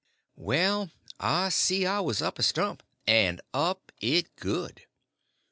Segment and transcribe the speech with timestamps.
[0.39, 4.87] Well, I see I was up a stump—and up it good.